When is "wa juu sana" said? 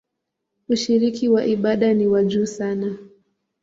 2.07-2.97